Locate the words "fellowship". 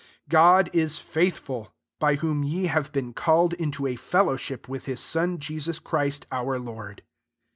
3.95-4.67